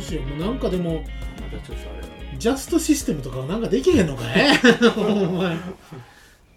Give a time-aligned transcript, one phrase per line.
[0.00, 0.22] しいよ。
[0.22, 2.08] もうなんかでもまたちょっとあれだ
[2.38, 4.26] ジャストシステムとかなんかできへんのかい
[4.98, 5.56] お前。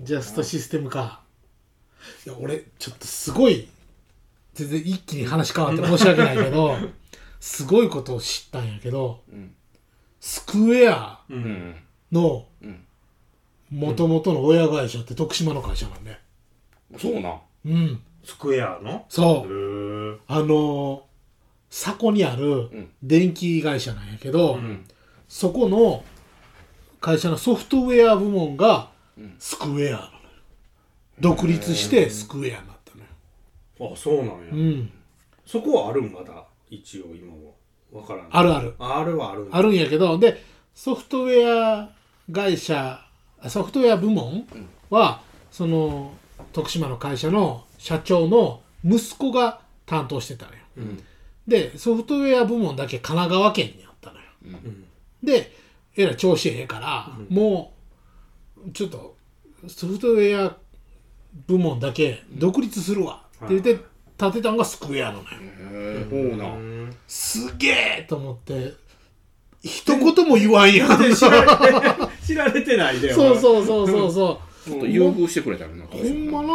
[0.01, 1.21] ジャストシステムか。
[2.25, 3.67] いや俺ちょっとすごい
[4.53, 6.77] 全然一気に話変わって申し訳ないけど
[7.39, 9.53] すごいことを知ったんやけどうん
[10.19, 11.19] スクエア
[12.11, 12.85] のうん
[13.69, 16.17] もともとの親会社って徳島の会社なんで
[16.97, 17.39] そうなん。
[17.65, 18.01] うん。
[18.23, 18.89] スクエアの？
[18.91, 19.51] へそう。
[19.51, 20.17] ー。
[20.27, 21.03] あの
[21.69, 22.89] 佐古にあるん。
[23.03, 24.85] 電気会社なんやけど、うん。
[25.27, 26.03] そこの
[26.99, 29.35] 会社のソフトウェア部門がうん。
[29.37, 30.09] スクエアなのよ。
[31.19, 33.93] 独立してスクエアになったのよ。
[33.93, 34.91] あそうなんや、うん。
[35.45, 36.11] そこはあるん？
[36.11, 36.45] まだ？
[36.69, 37.55] 一応今も
[37.91, 38.27] わからん。
[38.31, 38.75] あるある。
[38.79, 41.91] ああるはあるあるんやけどでソフトウェア
[42.31, 43.05] 会社
[43.47, 44.47] ソフトウェア部門
[44.89, 46.13] はその
[46.53, 50.57] 徳島の会社の社長の息子が担当してたのよ。
[50.77, 51.03] うん
[51.49, 54.25] でソフトウェア部門だけ神奈川県にあったのよ。
[54.45, 54.85] うん。
[55.23, 55.51] で
[55.97, 57.73] えらい調子ええから、も
[58.65, 59.17] うちょっと
[59.67, 60.55] ソフトウェア
[61.47, 63.23] 部門だけ独立するわ。
[63.45, 63.83] って言って
[64.17, 65.25] 建てたのがスクエアなのよ。
[65.31, 66.57] へえそうなん。
[66.57, 68.73] うんすげえと思って
[69.61, 71.13] 一言も言わんやん。
[71.13, 71.47] 知られ
[72.25, 74.11] 知られてないでそうそうそうそう。
[74.11, 76.49] そうちょっと優遇してくれたよなほんまな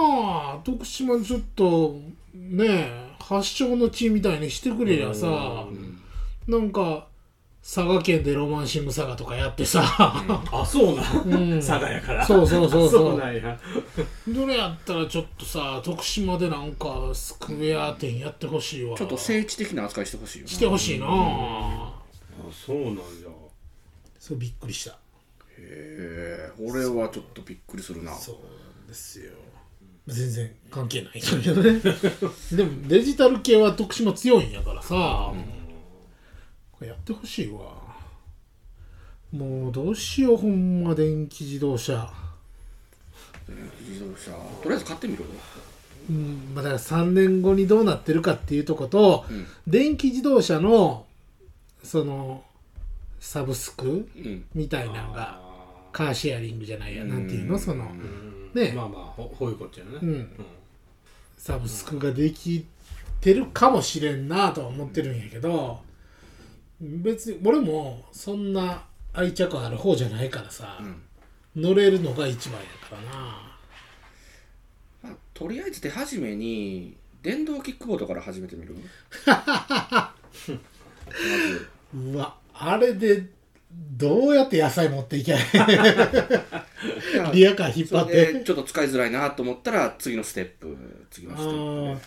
[0.55, 1.99] あ徳島ちょっと
[2.35, 5.67] ねえ発祥の地みたいにしてくれりゃさ
[6.47, 7.07] なんか
[7.63, 11.59] 佐賀県でロマンシング佐賀とかやってさ、あそうなんうん。
[11.59, 12.27] 佐賀やから。
[12.27, 12.91] そうそうそうそう。
[12.91, 13.59] そうなんや。
[14.29, 18.99] どれやったらちょっとさ徳島でなんかスクエア店やってほしいわ。
[18.99, 20.51] ちょっと聖地的な扱いしてほしいよな。
[20.51, 21.07] してほしいな。
[21.09, 22.03] あ
[22.53, 23.01] そうなんや。
[24.19, 24.91] そうびっくりした。
[24.91, 24.97] へ
[25.59, 26.53] え。
[26.61, 28.13] 俺はちょっとびっくりするな。
[28.13, 29.33] そうですよ
[30.07, 31.19] 全然関係ない。
[31.19, 31.81] んだけどね。
[32.53, 35.33] でもデジタル系は徳島強いんやからさ、
[36.73, 37.83] これやってほしいわ。
[39.33, 42.13] もうどうしようほんま電気自動車。
[43.89, 44.31] 自動車。
[44.63, 45.25] とりあえず買ってみる
[46.11, 46.53] うん。
[46.55, 49.47] まあだから3年後にどうなってるかっていうとこと、うん。
[49.67, 51.07] 電気自動車の
[51.83, 52.45] その
[53.21, 54.45] サブスクうん。
[54.55, 55.41] みたいなのが
[55.93, 57.05] カーシェアリングじゃないや。
[57.05, 57.59] なんていうの？
[57.59, 58.73] そのうんね。
[58.73, 59.93] まあまあほこういうことやね。
[60.03, 60.29] うん。
[61.37, 62.65] サブスクができ
[63.21, 65.81] てるかもしれんなとは思ってるんやけど
[66.81, 70.79] 別に俺もそんな愛着ある方じゃないからさ、
[71.55, 73.57] 乗れるのが一番やからな。
[75.03, 78.75] まあとりあえず手始めに電動キックボードから始めてみる？
[79.27, 80.15] ま
[80.47, 83.25] ずうわあれで
[83.75, 85.35] どうやって野菜持っていけ
[87.33, 88.43] リアカー引っ張って。
[88.45, 90.77] ちょっと使いづらいなと思ったら次のステップ
[91.11, 91.99] 次のあステッー。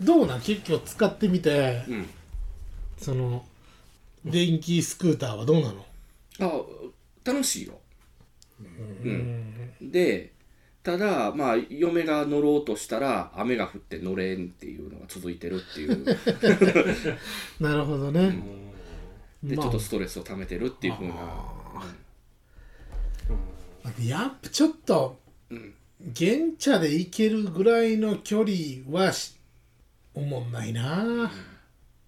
[0.00, 0.40] どうなん？
[0.40, 1.82] 結局使ってみて。
[1.86, 2.08] プうん。
[2.98, 3.44] その
[4.24, 5.86] 電気スクーターはどうなの？
[6.40, 6.62] あ
[7.24, 7.78] 楽しいよ、
[8.60, 10.32] うん、で
[10.82, 16.04] ただまあ嫁が乗ろうとしたら雨が降って乗れんっていうのが続いてるっていう。
[17.58, 18.38] なるほどね、
[19.42, 19.50] まあ。
[19.50, 21.14] でちょっとストレスを溜めてるっていうふうな
[24.00, 25.18] やっぱちょっと
[25.50, 25.74] うん。
[26.12, 28.54] 現茶で行けるぐらいの距離
[28.90, 29.36] はし
[30.14, 31.30] おもんないな、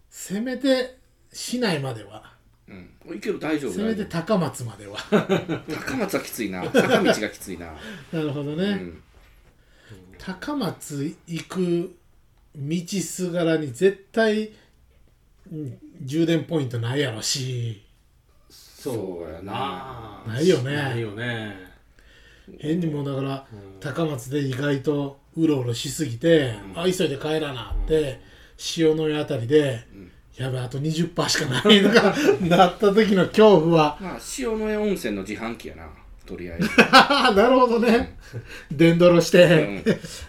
[0.08, 0.98] せめて
[1.32, 2.34] 市内までは。
[2.68, 4.98] うん、いける大丈夫せめて高松までは。
[5.10, 6.64] 夫 高松はきついな。
[6.64, 7.66] 坂道がきついな、
[8.12, 9.02] なるほどね、うん、
[10.18, 11.96] 高松行く
[12.56, 14.54] 道すがらに絶対うん
[16.02, 17.84] 充電ポイントないやろし。
[18.50, 20.22] そうやな。
[20.26, 20.72] ないよね。
[20.72, 21.56] ないよね。
[22.58, 23.46] 変にもだから
[23.80, 28.20] 高松で意外とうろうろしすぎて、あ急いで帰らなって、
[28.76, 29.84] 塩の湯あたりで、
[30.36, 33.98] やべあと20%しかないのが なった時の恐怖は。
[34.00, 35.88] まあ塩の江温泉の自販機やな
[36.28, 36.68] とりあえず、
[37.34, 38.18] なるほどね。
[38.70, 39.82] 電ドロしうて、ん、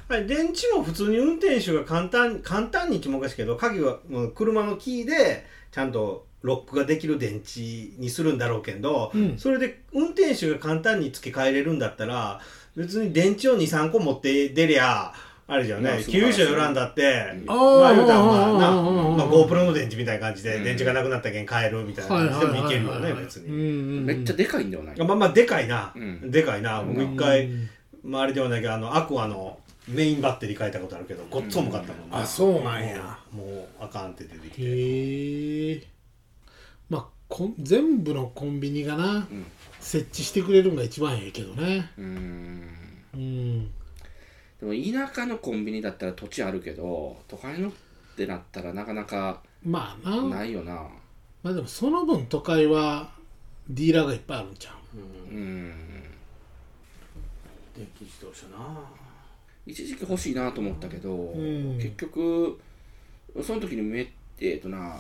[0.07, 7.59] はい電池も普通に運転手が簡単簡単にってもおかしいけど鍵はもう車のキーでちゃんとロックができる電池
[7.99, 9.37] にするんだろうけど、うん。
[9.37, 12.39] それで運転手が簡単に付け替えれるんだったら
[12.77, 15.13] 別に電池を23個持って出りゃあ
[15.57, 20.63] れじゃまあね給油車寄らんだって、まあ言うたらまあな、まあ、GoPro の電池みたいな感じで、うん。
[20.63, 23.51] 電池がなくなったけん変えるみたいな感じでもいけるよね別に。
[23.51, 24.93] にめっちゃでかいんではな。
[24.93, 26.31] い、まあまあでかいな、うん。
[26.31, 26.83] でかいな。
[26.83, 27.69] 僕一う回、ん
[28.03, 33.17] まあ、あれではないけどあのアクアのメインバッテリー変えたことあるけどごっつ重かったもんな、あそうなんや。
[33.31, 34.61] もうあかんって出てきて。
[34.61, 35.83] へえ。
[36.89, 39.45] まあこん全部のコンビニがな、うん。
[39.79, 41.89] 設置してくれるんが一番ええけどね。
[41.97, 42.69] うん。
[43.13, 43.71] うん
[44.61, 44.73] でも
[45.07, 47.71] 田舎のコンビニだったら土地あるけど都会のっ
[48.17, 50.21] てなったらなかなかまあな。
[50.39, 50.87] ないよな。
[51.43, 53.09] まあでもその分都会は
[53.69, 54.97] ディーラーがいっぱいあるんちゃう？
[54.97, 55.73] うん。
[57.75, 58.57] 電気自動車な。
[59.65, 61.77] 一時期欲しいなと思ったけど、ん。
[61.77, 62.59] 結局
[63.41, 64.11] その時にめ
[64.41, 64.97] えっ、とな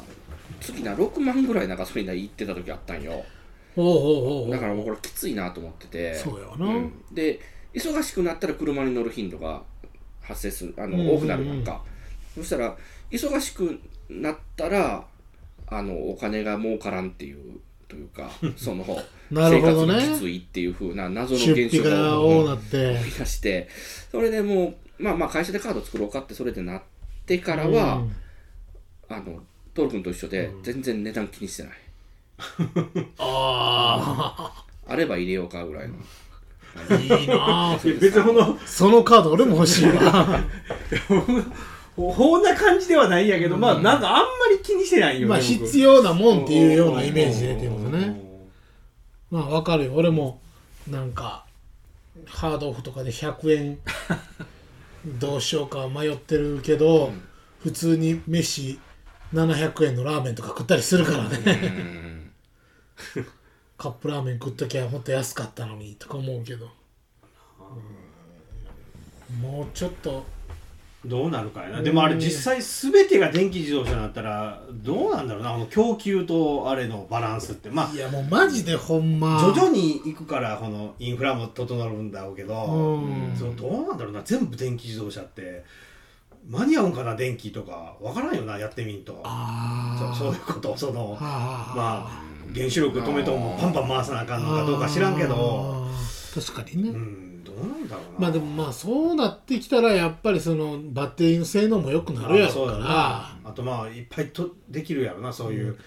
[0.61, 3.11] 月な6万ぐらいなんかそれに行ってた時あったんよ。
[4.49, 6.15] だからもうこれきついなと思ってて。
[6.15, 6.93] そうやわな、うん。
[7.11, 7.39] で
[7.73, 9.61] 忙しくなったら車に乗る頻度が
[10.21, 11.15] 発生するあの、うんうんうん。
[11.17, 11.81] 多くなるやんか。
[12.35, 12.75] そしたら
[13.11, 13.79] 忙しく
[14.09, 15.05] なったら
[15.67, 18.85] あのお金が儲からんっていうというか その
[19.31, 19.93] なるほどね。
[19.93, 22.91] 生活がきついっていう風な謎の現象が多なって。
[22.91, 23.67] 思い出して
[24.11, 26.81] それでもうまあまあ会社でカード作ろうかってそれでなっ
[27.25, 28.15] てからは、うん。
[29.09, 29.41] あの
[29.73, 31.73] トール君と一緒で全然値段気にしてない、
[33.17, 35.95] ああれば入れようかぐらいの。
[35.95, 35.97] あ
[37.01, 37.35] いいな
[37.73, 40.39] あ別にこのそのカード俺も欲しいわ。
[41.95, 45.47] こんな感じではないんやけど、まあなんかあんまり気にしてないよねまあ僕。
[45.47, 48.21] 必要なもんっていうようなイメージでっていうことね
[49.29, 49.93] まあわかるよ。
[49.95, 50.39] 俺も
[50.89, 51.45] なんか
[52.25, 53.79] ハードオフとかで100円
[55.19, 57.11] どうしようか迷ってるけど、
[57.61, 58.79] 普通に飯
[59.33, 62.31] 700円のラーメンとか食ったりするからね。
[63.15, 63.27] うん
[63.79, 66.67] カップラーメン食っときゃもっと安かったのにとか思うけど、
[69.31, 69.41] うん。
[69.41, 70.25] もうちょっと。
[71.05, 71.81] どうなるかやな。
[71.81, 75.53] でもあれ実際全てが電気自動車になったらどうなんだろうな。
[75.53, 77.69] あの供給とあれのバランスって。
[77.69, 79.39] まあいやもうマジでほんま。
[79.39, 83.33] 徐々に行くからこのインフラも整うんだろうけど、うん。
[83.39, 84.21] そうどうなんだろうな。
[84.23, 85.63] 全部電気自動車って。
[86.49, 87.95] 間に合うんかな電気とか。
[88.01, 89.23] わからんよなやってみんと。
[90.17, 91.17] そういうことその。
[91.21, 95.87] まあ原子力止めともパンパン回さなあかんのかどうか知らんけど。
[96.33, 98.19] 確かにね、うんどうなんだろうな。
[98.19, 105.77] まあでもまあそうなってきたらやっぱりそのバッテリーの性能も良くなるやろかあそううだならあとまあいっぱいとできるやろなそういう、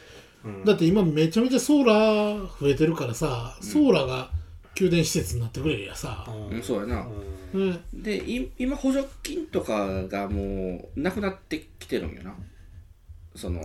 [0.44, 0.64] うん。
[0.64, 4.30] だって今めちゃめちゃソーラー増えてるからさソーラーが
[4.74, 6.56] 給電施設になってくれるやさ、うん。
[6.56, 7.06] うんそうやな、
[7.54, 7.70] うん。
[7.70, 7.80] ね。
[7.92, 12.34] でい今補助金とかがもうなくなってきてるんよな
[13.34, 13.60] その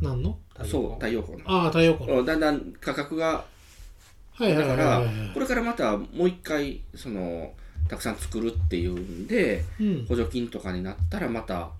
[0.00, 0.38] なんの？
[0.64, 1.44] そう太陽光の。
[1.46, 3.44] ああ太陽光だんだん価格が
[4.32, 5.08] はいはいはいだからはい。
[5.34, 7.52] これからまたもう一回その
[7.88, 10.06] たくさん作るっていうんでうん。
[10.06, 11.70] 補助金とかになったらまた、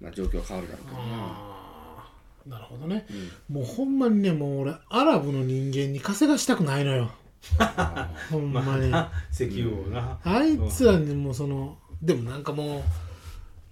[0.00, 2.10] まあ、状況変わるだろうけどなあ
[2.46, 3.06] あなるほどね。
[3.48, 3.56] うん。
[3.56, 7.10] もうほんまにねもう俺アラブの人間に稼がしたくないのよ。
[8.30, 8.88] ほんまに、
[9.32, 12.82] 石油をな、あいつらにもそのでもなんかもう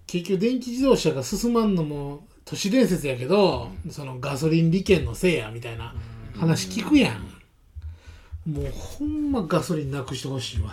[0.08, 5.94] 結局電気自動車が進まんのも都市伝説やけど、そのガソリン利権のせいやみたいな
[6.36, 10.72] 話聞くやん、もうほんまガソリンなくしてほしいわ。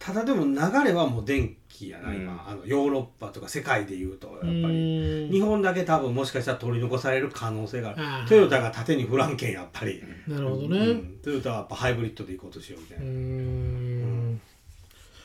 [0.00, 0.54] ただでも流
[0.84, 2.16] れはもう電気やな、うん。
[2.16, 2.44] 今。
[2.48, 8.02] あのヨーロッパとか世界でいうとやっぱうり日本だけ多分もしかしたら取り残される可能性がある。
[8.02, 8.28] ああ。
[8.28, 11.18] トヨタが縦にフランケンやっぱり、なるほどうねん。
[11.22, 13.06] トヨタはやっぱハイブリッドでいこうとしようみたいうな、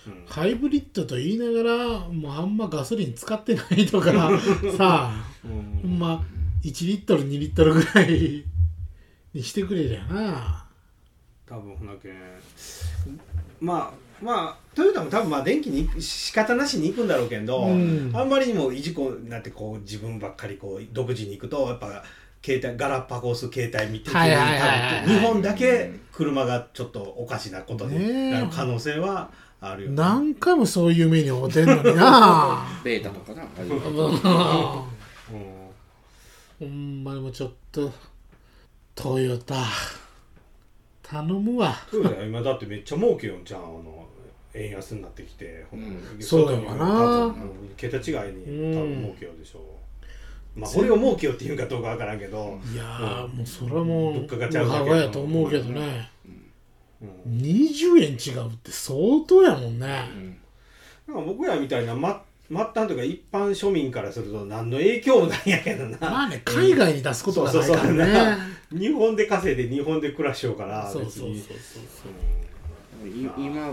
[0.09, 0.25] うん。
[0.27, 4.11] ハイブリッドと言いながらもうあんまガソリン使ってないとか
[4.77, 5.79] さあうん。
[5.81, 6.23] ほんま
[6.63, 8.43] 1リットル2リットルぐらい
[9.33, 10.65] にしてくれりゃな。
[11.47, 12.13] 多分ほなけん。
[13.59, 18.11] まあまあトヨタも多分まあ電気に仕方なしに行くんだろうけど、うん。
[18.13, 22.03] あんまりにもいじこになってこう自分ばっかりこう独自に行くとやっぱ
[22.43, 29.29] 携帯ガラパゴス携帯見て日本だけ車がちょっとおかしなことになる可能性は
[29.61, 32.65] あるよ、何回もそういう目に遭うてんのにな。
[32.83, 33.45] ベータとかな。
[36.59, 37.91] ほんまにもうちょっと
[38.95, 39.65] トヨタ。
[41.03, 41.75] 頼むわ。
[41.89, 43.61] トヨタ今だってめっちゃ儲けよんじゃん。
[43.61, 44.05] あの
[44.53, 46.01] 円安になってきて、うん。
[46.19, 47.35] そうやわな。
[47.77, 47.99] 桁違
[48.29, 56.09] いに多分儲けようでしょう、まあこれを儲けようって言うんかどうかわからんけど、いやーもうそれはもう物価がちゃうやと思うけどね。
[56.25, 56.38] うん
[57.27, 60.09] 20円違うって相当やもんね。
[61.07, 61.15] うん。
[61.15, 62.01] なんか僕らみたいな末
[62.49, 68.07] 末端とか一般庶民からすると何の影響もないんやけどな、まあね海外に出すことがないからそうそうそう。
[68.07, 68.37] ね
[68.71, 71.45] 日本で稼いで日本で暮らしようからそうそうそう別
[73.05, 73.23] に。
[73.23, 73.71] い今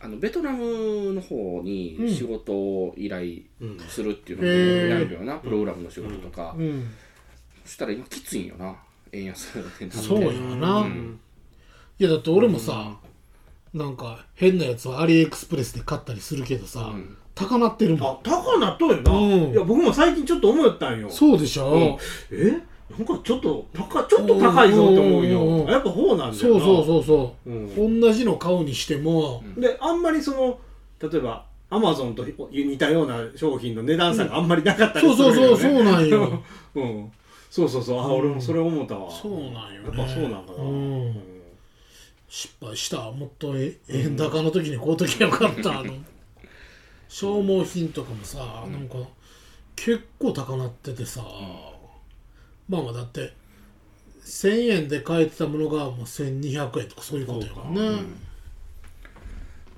[0.00, 3.78] あのベトナムの方に仕事を依頼うん。
[3.88, 6.90] するっていうのをやるよな、プログラムの仕事とか、うん。
[7.64, 8.76] そしたら今きついんよな。
[9.12, 9.90] 円安で。
[9.90, 11.18] そうやな、うん
[11.98, 12.96] いやだって俺もさ、
[13.72, 17.16] なんか変なやつはアリエクスプレスで買ったりするけどさ、うん。
[17.34, 18.10] 高なってるもん。
[18.12, 19.52] あ高なっとんよな、うん。
[19.52, 21.10] いや僕も最近ちょっと思ったんよ。
[21.10, 21.98] そうでしょ、
[22.30, 22.50] え？
[22.90, 25.66] なんかちょっと高ちょっと高いぞって思ううんうんうんうん。
[25.66, 27.50] よやっぱそうなんだよそうなそうそうそう。
[27.50, 28.00] うん。
[28.02, 30.58] 同じの買うにしても、であんまりその
[31.00, 35.62] 例えばアマゾンと似たような商品の値段差があんまりなかったりそうするよ、ね。
[35.62, 36.42] そうそうそうなんよ。
[36.76, 37.12] うん、
[37.50, 38.00] そうそうそう。
[38.00, 39.10] あ、俺もそれ思ったわ。
[39.10, 39.98] そうなんよね。
[39.98, 41.33] やっぱそうなんかな、うん
[42.34, 43.12] 失敗した。
[43.12, 45.94] もっとえ円高の時に買うときゃよかった、あの
[47.08, 48.96] 消耗品とかもさ、なんか
[49.76, 51.24] 結構高なっててさ、
[52.68, 53.32] まあまあだって
[54.24, 58.02] 1000円で買えてたものがもう1200円とかそういうことやからね。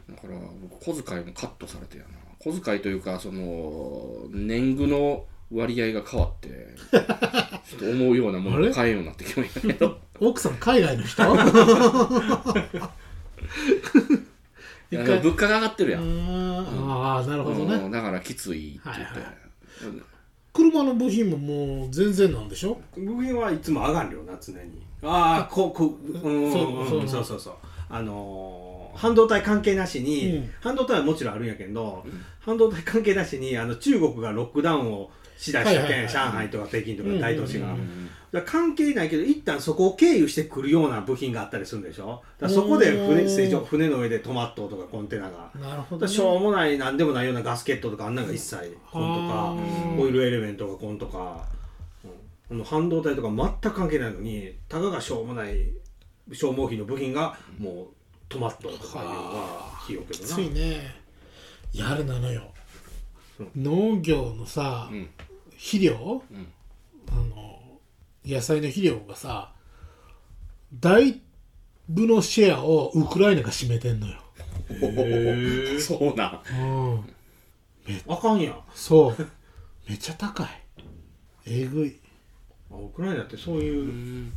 [0.08, 2.08] だから僕小遣いもカットされてやな。
[2.38, 6.48] 小遣いというかその年貢の割合が変わって
[7.68, 11.22] ちょっと思うようなものが買えんようになってきましたけど奥さん海外の人？
[11.22, 11.26] い
[14.94, 19.32] や一回物価が上がってるやん、ああなるほどね、うんだからきついって言って、はいはい
[20.56, 22.80] 車の部品ももう全然なんでしょ？
[22.96, 24.60] 部品はいつも上がるよな常に。
[25.02, 26.50] ああこうこううん。
[26.50, 27.00] そうそう。
[27.00, 27.54] うんそうそうそう。
[27.90, 30.50] あのー半導体関係なしに、うん。
[30.62, 32.02] 半導体はもちろんあるんやけど、
[32.40, 36.10] 半導体関係なしにあの中国がロックダウンをしだしたけん、はいはいはい。
[36.10, 37.78] 上海とか北京とか大都市が、うんうん。
[37.78, 37.86] だから
[38.44, 42.22] 関係ないけど一旦そこを経由してくるような部品があったりするんでしょ？
[42.38, 43.28] だそこで船うん。
[43.28, 45.50] 船上船の上で止まっとかコンテナが。
[45.54, 50.00] なるほど、だからしょうもないなんでもないようなガスケットとかあんなのが一切コンとかうん。
[50.00, 51.44] オイルエレメントがコンとか、
[52.50, 55.68] うん、半導体とか全く関係ないのにたかがしょうもない
[56.32, 57.86] 消耗品の部品がもう
[58.28, 60.94] 止まっとかいうのがひよけきどなついね。
[61.72, 62.42] やるなのよ。
[63.38, 63.50] うん。
[63.56, 65.08] 農業のさ、うん。
[65.50, 66.52] 肥料、ん。
[67.08, 67.55] あの
[68.26, 69.52] 野菜の肥料がさ
[70.78, 71.20] 大
[71.88, 74.14] 部のシェアをウクライナが占めてんのよ、
[74.70, 76.40] へえそうなん。
[77.88, 78.54] うん、あかんやん。
[78.54, 79.28] あそう。
[79.88, 80.48] めっちゃ高い。
[81.46, 81.96] えぐい。
[82.70, 84.32] ウクライナってそういうう、ん。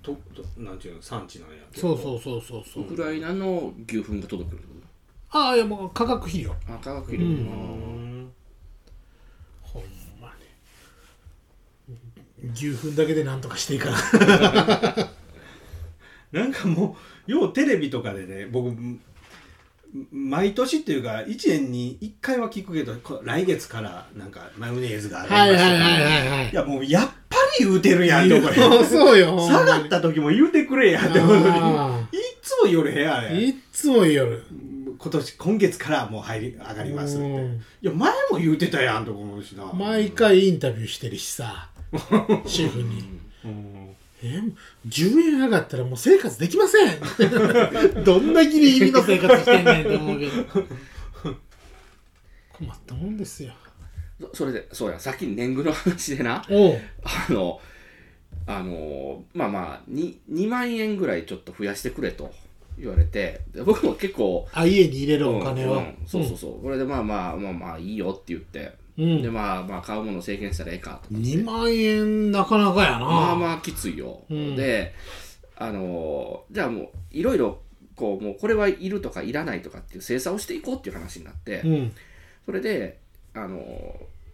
[0.00, 1.56] ととなんていうの産地なんや。
[1.74, 2.84] そうそうそうそうそう。
[2.84, 4.62] ウクライナの牛糞が届くる
[5.30, 6.54] ああいやもう化学肥料。
[6.68, 7.32] あ化学肥料、うん。
[7.32, 8.32] うん
[9.62, 9.82] ほん
[10.20, 10.32] ま
[11.88, 11.96] に
[12.54, 15.10] 牛糞だけでなんとかしていかな。
[16.42, 16.96] なんかも
[17.28, 19.00] うようテレビとかでね僕ん
[20.10, 26.50] 毎年っていうか1年に1回は聞くけどこ来月からなんかマヨネーズが上がはいりますとかはいはいはいはい。
[26.50, 28.54] いやもうやっぱり言うてるやんとこれ
[28.86, 29.38] そうよ。
[29.38, 31.44] 下がった時も言うてくれやってことに。
[31.46, 34.42] あいっつも言うれへんあーれいっつも言る
[34.98, 37.24] 今年今月からもう入り上がりますって。
[37.26, 37.56] うん。
[37.56, 39.70] いや前も言うてたやんとか思うしな。
[39.74, 41.68] 毎回インタビューしてるしさ
[42.46, 43.20] シェフに。
[43.44, 44.40] うん「え
[44.86, 47.00] 10円上がったらもう生活できません。
[48.04, 50.32] どんなギリギリの生活してんねんって思うけど。
[52.52, 53.52] 困ったもんですよ。
[54.20, 55.00] そそれでそうや。
[55.00, 56.44] さっき年貢の話でな。
[56.46, 57.60] あの
[58.46, 62.32] あのまあまあ 2, 2万円ぐらいちょっと増やしてくれと
[62.78, 63.40] 言われて。
[63.52, 65.96] で僕も結構あ家に入れるお金は、うんうん。
[66.06, 69.22] そうそうそう、これでまあまあまあまあいいよって言って、うん。
[69.22, 71.28] でまあまあ買うものを制限したらええかと思って。
[71.28, 72.98] 2万円なかなかやな。
[73.00, 74.56] まあまあきついよ、うん。
[74.56, 74.94] で
[75.56, 77.60] あのじゃあもういろいろ
[77.94, 81.92] こうもうこれはいるとかいらないとかっていう精査をしていこうっていう話になって、うん。
[82.46, 82.98] それで
[83.34, 83.60] あの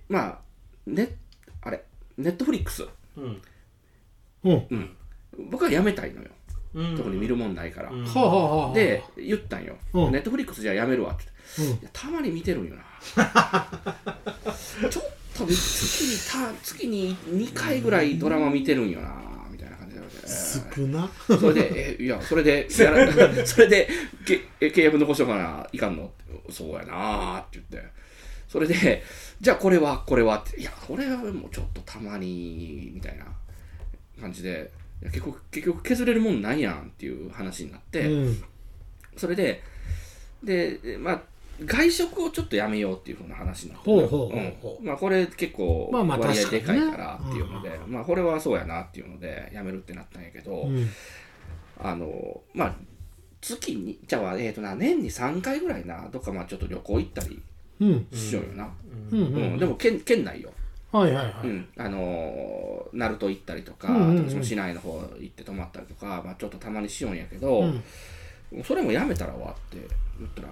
[0.09, 0.39] まあ
[0.87, 1.17] ね
[1.61, 1.85] あれ
[2.17, 2.87] ネットフリックス、
[3.17, 3.43] うん。
[4.45, 4.67] うん。
[4.71, 4.97] うん、
[5.51, 6.29] 僕はやめたいのよ。
[6.75, 6.97] うん。
[6.97, 8.05] 特に見るもんないから、うん。
[8.05, 8.75] はあはあはあ。
[8.75, 10.13] で言ったんよ、うん。
[10.13, 11.25] ネットフリックスじゃあやめるわって
[11.59, 12.83] うんたまに見てるんよな。
[14.91, 19.15] ちょっと月にた月に2回ぐらいドラマ見てるんよな
[19.51, 20.03] みたいな感じで
[20.77, 21.11] 少な。
[21.39, 23.07] それで、え、いや、それで、やら
[23.47, 23.89] それで、
[24.27, 26.13] けえ契約残しとかないかんの？
[26.51, 27.89] そうやなーって言って。
[28.49, 29.05] それで、
[29.41, 33.27] じゃあこれは、これはって、いや、これはもうちょっとたまに、みたいな
[34.21, 34.71] 感じで、
[35.03, 38.43] 結局、結局削れるもんないやんっていう話になって、うん。
[39.17, 39.63] それで、
[40.43, 41.23] で、まあ、
[41.65, 44.29] 外食をちょっとやめようっていうふうな話になって、ほうほうほう
[44.61, 44.81] ほう。
[44.81, 44.87] うん。
[44.87, 50.89] まあこれ結構まあまあ割合で確かいからっていうので、まあこれはそうやなっていうのでやめるってなったんやけど、うん。
[51.81, 52.75] あのまあ
[53.41, 57.43] 月にじゃあえっ、とな年に3回ぐらいなどっかまあちょっと旅行行ったり
[57.81, 58.07] うん。
[58.13, 58.71] しようよな、
[59.11, 59.59] うん。
[59.59, 60.53] でも県県内よ、
[60.93, 61.47] はいはいはい。
[61.47, 64.31] うん、あのー鳴門行ったりとか、うんうんうん。
[64.31, 68.65] その市内の方行って泊まったりとか、まあ、ちょっとたまにしようんやけど、うん。
[68.65, 69.87] それもやめたらわって
[70.19, 70.49] 言ったら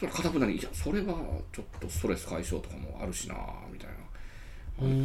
[0.00, 1.14] それ固くなりいやそれは
[1.52, 3.34] ちょっとストレス解消とかもあるしな
[3.70, 4.00] みたいな。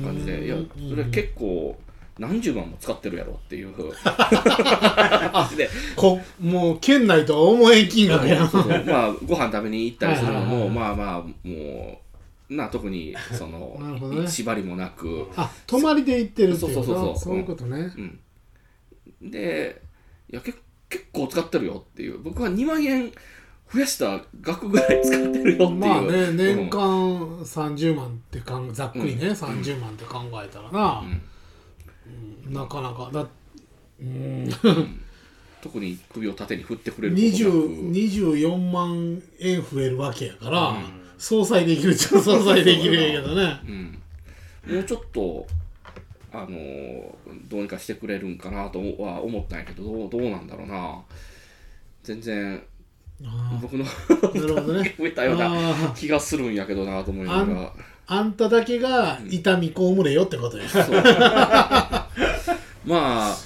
[0.05, 0.45] 感じで。
[0.45, 0.55] いや
[0.89, 1.77] それ結構
[2.17, 3.73] 何十万も使ってるやろっていう。
[3.73, 5.69] 感じで。
[5.97, 8.49] こもう県内とは思えん金額やん。
[8.87, 11.99] まあご飯食べに行ったりするのもまあまあも
[12.49, 13.77] うな特にその
[14.15, 14.27] ね。
[14.29, 16.95] 縛りもなく、あ泊まりで行ってるっていうそうそうそう。
[16.95, 17.91] そうかそういうことね。
[19.21, 19.81] うん、で
[20.31, 20.53] いやけ
[20.87, 22.19] 結構使ってるよっていう。
[22.19, 23.11] 僕は2万円
[23.75, 25.69] 増やした額ぐらい使ってるよっていう。
[25.69, 26.69] まあね年うん。
[26.69, 26.79] 間
[27.43, 31.03] 30万ってかんざっくりね30万って考えたらな。
[32.49, 33.27] なかなかだ
[33.99, 34.49] うん。
[35.61, 37.37] 特に首を縦に振ってくれることなく。
[37.37, 40.75] 20 24万円増えるわけやから、
[41.17, 43.59] 相殺できるっちゃ相殺できるんやけどね。
[44.67, 45.47] もうちょっと
[46.31, 47.13] あのー
[47.47, 51.01] どうにかしてくれるんかなとは思ったんやけどどうどうなんだろうな。
[52.03, 52.61] 全然あ
[53.61, 53.89] 僕のね。
[54.99, 57.45] 増えたようなあ気がするんやけどなと思いな。
[57.45, 57.73] がら
[58.07, 60.83] あんただけが痛みこむれよってことや、そう。
[62.85, 63.37] まあ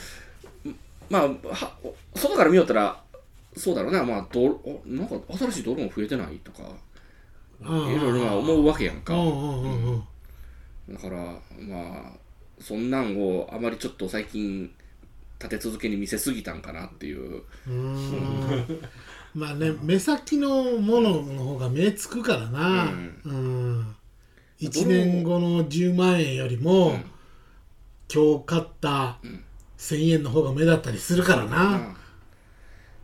[1.10, 1.78] まあは
[2.16, 3.02] 外から見よったら
[3.56, 4.04] そうだろうな。
[4.04, 6.64] まあどおなんか新しいドローン増えてないとか
[7.62, 9.14] うんいろいろまあ思うわけやんか。
[10.90, 11.18] だから
[11.60, 12.20] まあ
[12.60, 14.72] そんなんをあまりちょっと最近
[15.40, 17.38] 立て続けに見せすぎたんかなっていう。
[17.38, 17.44] う
[19.34, 22.92] まあね目先のものの方が目つくからな、
[23.26, 23.96] うん。
[24.60, 27.06] 1年後の10万円よりも、うん。
[28.14, 29.44] 今日買ったん
[29.78, 31.94] 1000円の方が目立ったりするからな、だか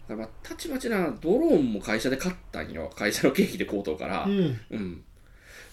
[0.09, 2.91] らまあたちまちなドローンも会社で買ったんよ。
[2.95, 4.25] 会社の経費で買うとうから。
[4.25, 4.59] うん。
[4.71, 5.03] うん。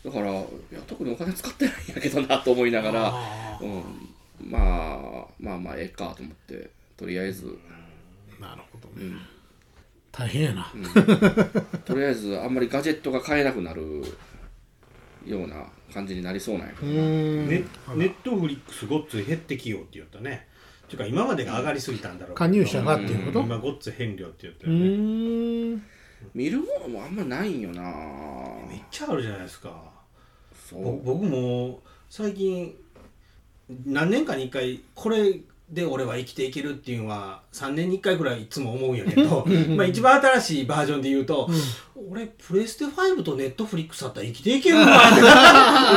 [0.05, 0.35] だからい
[0.73, 9.07] や特にお金使ってないんやけどなと思いながらあうん、まあまあまあええかと思ってとりあえず、ーなるほどね。
[9.07, 9.21] うん、
[10.13, 10.71] 大変やな、
[11.87, 14.05] とりあえずあんまりガジェットが買えなくなる
[15.25, 20.47] ような感じになりそうなんやけうどネネットフリックスごっつ減ってきようって言ったね。
[20.87, 22.35] ていうか今までが上がりすぎたんだろうけど。
[22.35, 23.41] 加入者がっていうこと？
[23.41, 25.83] 今ごっつ変量って言ったうよね。
[26.35, 27.83] 見るものもあんまないんよな。
[28.69, 29.83] めっちゃあるじゃないですか。
[30.69, 31.03] そう。
[31.03, 32.77] ぼ僕も最近
[33.87, 35.41] 何年かに1回これ
[35.73, 41.49] で俺は生きていけるっていうのは3年に1回ぐらいいつも思うんやけどまあ一番新しいバージョンで言うと、
[42.11, 45.23] 俺プレステ5とネットフリックスあったら生きていけるなって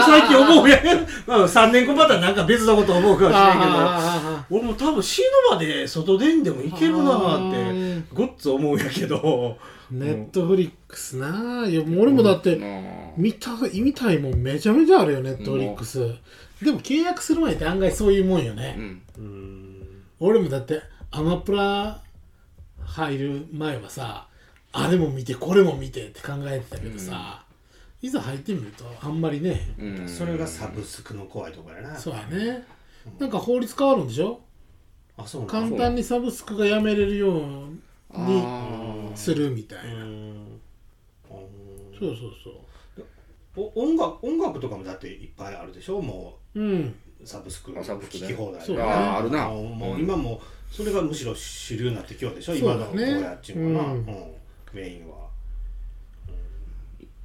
[0.05, 3.73] 最近思うんやけど、まあ、3年後またなんか別のこと思うかもしれんけど。
[3.73, 7.57] あ俺も多分死ぬまで外出んでもいけるなあって。
[7.57, 9.57] ーごっつ思うんやけど。
[9.91, 12.59] ネットフリックスないや俺もだって
[13.17, 15.99] 見た見たいもんめちゃめちゃあるよネットフリックス。
[16.63, 19.01] でも契約する前って案外そういうもんよね、うん。
[19.17, 20.03] うん。
[20.19, 20.81] 俺もだって
[21.11, 22.01] アマプラ
[22.83, 24.27] 入る前はさ
[24.71, 27.45] あれも見てこれも見てって考えてたけどさ、
[28.01, 30.09] いざ入ってみるとあんまりね、うん。
[30.09, 31.95] それがサブスクの怖いところやな。
[31.95, 32.63] そうやね。
[33.19, 34.41] なんか法律変わるんでしょ？
[35.17, 37.39] あそうなん簡単にサブスクがやめれるよう
[38.19, 38.43] に
[39.15, 40.01] するみたいな、うん。
[40.01, 40.61] うん
[41.97, 43.01] そうそうそ
[43.57, 46.01] お音楽音楽とかもだっていっぱいあるでしょ？
[46.01, 46.95] もううん。
[47.23, 48.83] うサブスクあサブスクき放題そうね。
[48.83, 49.47] あーあるな。
[49.47, 52.53] もう今もそれがむしろ主流になってきようでしょ？
[52.53, 52.59] ね。
[52.59, 54.01] 今のこうやっちゅうのかな、ううん。
[54.01, 54.07] ん
[54.73, 55.15] メインは。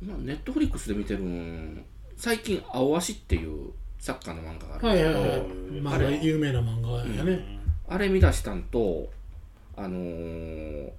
[0.00, 1.84] 今ネットフリックスで見てるん
[2.16, 5.40] 最近「青足」っていうサッカーの漫画があるはいはいはい。
[5.40, 7.59] うん漫画有名な漫画やね、
[7.90, 9.10] あれ見出したんと
[9.76, 10.90] あのー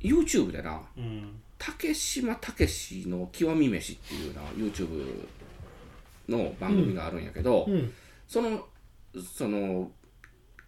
[0.00, 1.40] YouTube でなうん。
[1.56, 5.26] 竹島武史の極み飯っていうな YouTube
[6.28, 7.92] の番組があるんやけど、うん。
[8.28, 8.66] その
[9.34, 9.90] その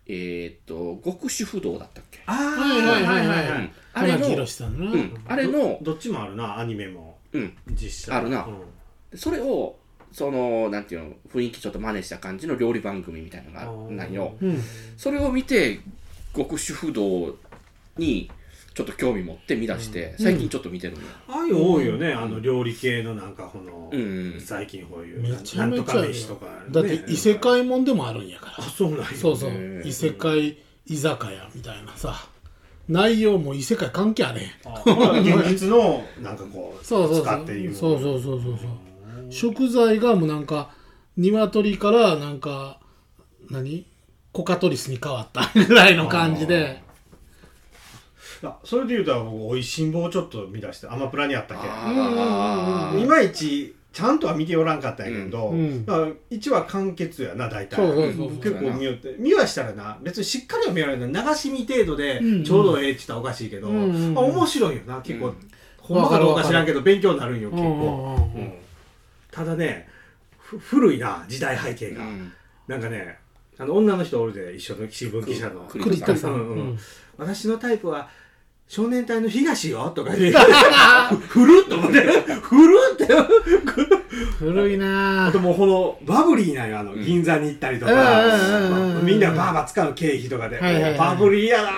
[0.07, 3.71] えーっと極主不動だったっけ、あはいはいはいはいうん。
[3.93, 7.19] あれの、うん、あれの、どっちもあるなアニメも。
[7.33, 8.17] うん、実写。
[8.17, 8.45] あるな。
[8.45, 9.19] うん。
[9.19, 9.77] それを
[10.17, 14.35] そのなんていうの雰囲気ちょっと真似した感じの料理番組みたいなのがなんよ。
[14.41, 14.63] うん。
[14.97, 15.81] それを見て
[16.35, 17.37] 極主不動
[17.99, 18.31] に
[18.73, 24.41] ちょっと興味持って見出して、最近ちょっと見てるのよ、ああいう多いよね、あの料理系のなんかこの、うん。
[24.41, 28.55] 最近こういうめちゃめちゃなんとか飯とか、ね、だって異世界もんでもあるんやから。
[28.59, 29.83] あそうなんやそうそう。
[29.85, 32.27] 異世界居酒屋みたいなさ。
[32.89, 34.49] 内容も異世界関係あれへん。
[35.23, 37.25] 現実のなんかこう そうそうそう。
[37.25, 37.75] 使っていう。
[37.75, 38.96] そうそうそうそうそう
[39.31, 40.71] 食材がもうなんか
[41.17, 42.81] 鶏からなんか
[43.51, 43.87] 何？
[44.33, 46.83] コカトリスに変わったぐらいの感じで。
[48.43, 51.67] あそれで言うと僕おいしんぼをちょっと見出してアマプラにあったけ
[53.01, 57.81] いまいちちゃんとは見ておらんかったんやけど、うんうんまあ、1話完結やな大体。
[57.81, 59.17] 結構見よって。
[59.19, 65.01] 見はしたらな別にしっかりは見られない流し見程度でうんちょうどええって言ったらおかしいけど、うんうんうんあ面白いよな。
[65.01, 65.37] 結構、うん。
[65.81, 68.53] ほんまかどうか知らんけど勉強になるんよ結構、うん
[69.37, 69.87] ただね
[70.39, 72.33] ふ古いな時代背景が、うん。
[72.67, 73.19] なんかね
[73.59, 75.61] あの女の人おるで一緒の新聞記者の。
[75.67, 76.59] く栗田さん、うんうん。
[76.59, 76.79] うん。
[77.19, 78.09] 私のタイプは
[78.67, 80.39] 少年隊の東よ とか言って
[81.29, 82.01] 古っと思って。
[82.41, 83.07] 古っって。
[84.39, 85.27] 古いな。
[85.27, 90.99] あともうこのバブリーなんよあの銀座に行ったりとか、まあみんなバーバー使う経費とかで、はいはいはい。
[90.99, 91.71] バブリーやな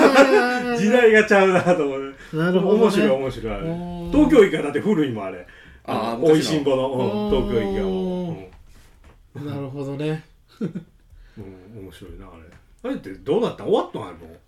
[0.00, 0.84] と思って。
[0.84, 5.46] 時代がちゃうなと思ってなるほど、ね、面白い面白い東京駅がだって古いもんあれ
[5.86, 10.24] あーおいしんぼの、東京駅がもう、うんなるほどね。
[10.60, 12.44] うん面白いなあれ。
[12.84, 13.64] あれってどうなった？
[13.64, 14.40] ん終わったんあれもう。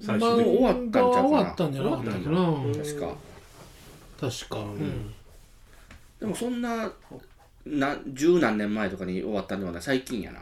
[0.00, 1.22] 最まあ終的に、終わったんちゃうかな。
[1.22, 2.72] 終わったんじゃなかったなうん。
[2.74, 3.14] 確か。
[4.20, 5.14] 確か、うん。
[6.20, 6.90] でもそんな
[7.66, 9.82] な十何年前とかに終わったんではない。
[9.82, 10.40] 最近やな。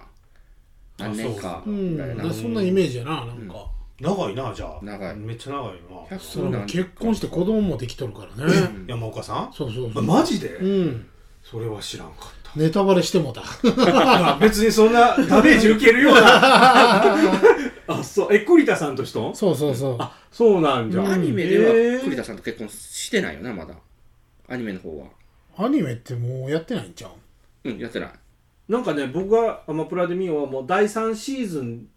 [0.98, 1.62] 何年か。
[1.66, 1.96] うん。
[1.96, 2.24] ぐらいな。
[2.24, 3.66] なそんなイメージやななんか、
[4.02, 4.78] 長いなじゃあ。
[4.82, 5.16] 長い。
[5.16, 5.72] めっちゃ長い
[6.10, 8.52] なそれも結婚して子供もできとるからね。
[8.88, 9.52] 山岡さん？
[9.52, 10.02] そうそうそう。
[10.02, 11.06] マジで、うん。
[11.42, 12.50] それは知らんかった。
[12.58, 13.40] ネタバレしてもた。
[13.40, 16.20] ま あ別にそんなダメージ受けるような。
[17.88, 18.34] あそう。
[18.34, 19.34] え栗田さんとしとん？
[19.36, 19.96] そうそうそう。
[19.98, 21.08] あそうなんじゃ、うん。
[21.12, 22.04] アニメでへはー。
[22.04, 23.74] 栗田さんと結婚してないよなまだ。
[24.48, 25.06] アニメの方は。
[25.56, 27.08] アニメってもうやってないんちゃ
[27.64, 27.70] う？
[27.70, 28.10] うんやってない。
[28.68, 31.88] なんかね僕がアマプラで見ようはもう第3シーズンうん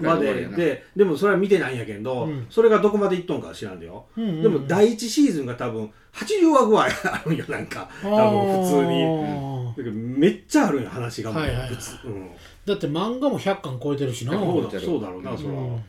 [0.00, 0.46] まで。
[0.48, 2.46] ででもそれは見てないんやけど、うん。
[2.50, 4.42] それがどこまでいっとんか知らんでよ、うんうんうん。
[4.42, 7.88] でも第1シーズンが多分80話ぐらいあるんよなんか。
[8.02, 8.92] 多分普通に。
[8.92, 11.68] にだけどめっちゃあるんよ話がもう、はいはいはい。
[11.70, 11.96] 普通。
[12.04, 12.30] うん。
[12.66, 14.32] だって漫画も100巻超えてるしな。
[14.32, 15.84] そうだそうだろうな、そら、うん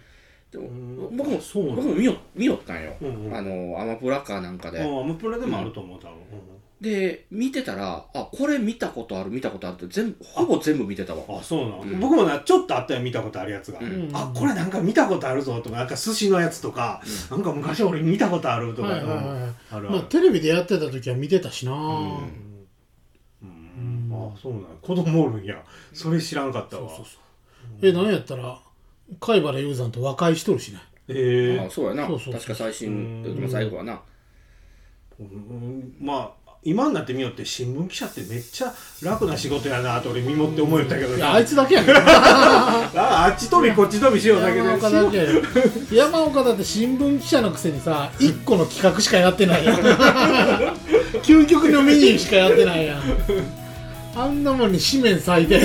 [0.52, 0.72] でもう
[1.14, 1.18] ん。
[1.18, 3.36] 僕もそう僕も見よ見よったんよ、うんうん。
[3.36, 6.18] あのアマプラかなんかで、あアマプラでもあると思う多分、
[6.84, 11.24] で見てたらあこれ見たことある見たことあるって全部ほぼ全部見てたわ。
[11.28, 12.00] うんあそうなの、うん。
[12.00, 14.10] 僕もなちょっとあったよ見たことあるやつが、うん。
[14.12, 19.26] あこれなんか見たことあるぞとかなんか寿司のやつとか、なんか昔俺見たことあるとか、はいはいはい。
[19.26, 22.54] あるある、まあテレビでやってた時は見てたしな、うん。
[24.12, 25.64] あそうなんや子供おるんや。
[25.94, 26.90] それ知らんかったわ。
[26.90, 27.18] そうそうそ
[27.82, 27.88] う。
[27.88, 28.60] えなんやったら
[29.22, 32.08] 貝原雄山と和解しとるしねええあそうやな。
[32.08, 33.36] そうそうそう確か最新うん。
[33.36, 34.02] でも最後はな。
[35.20, 35.96] うん。
[36.02, 44.66] まあ今になってみよって新聞記者ってめっちゃ楽な仕事やなと俺見守って思えたけどあいつだけやね ああっち飛びこっち飛びしようだけど。
[44.66, 49.76] 山岡だけ山岡だって新聞記者のくせにさ1個の企画しかやってないやん。
[51.24, 53.02] 究極のメニューしかやってないやん。
[54.16, 55.60] あんなもんに紙面割いて。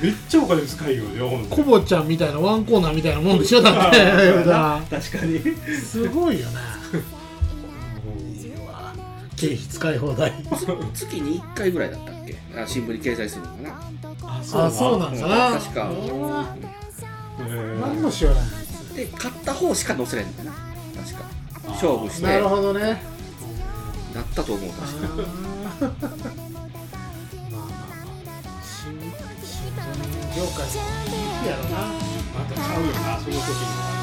[0.00, 1.04] めっちゃお金使いよ
[1.48, 3.98] コボちゃんみたいなワンコーナーみたいなもんでしょだって。
[4.44, 5.40] だ確かに。
[5.82, 6.83] すごいよね
[9.48, 10.32] 経費使い放題。
[10.94, 12.36] 月に1回ぐらいだったっけ？
[12.56, 13.70] あ新聞に掲載するのかな
[14.60, 15.58] ああそうなんだな。
[15.58, 15.90] 確か。
[15.90, 16.56] うわ。
[17.40, 18.42] え何も知らない。
[18.96, 20.56] で買った方しか載せれんだよな。
[21.02, 21.24] 確か。
[21.68, 22.26] 勝負して。
[22.26, 23.02] なるほどね。
[24.14, 25.06] なったと思うあ確か。
[25.06, 25.16] ー。
[25.16, 26.44] まあまあまあ。
[28.62, 29.76] 新新聞。
[30.36, 30.70] 業界い
[31.44, 31.70] いやろな。
[32.34, 33.93] またちゃうよなその時の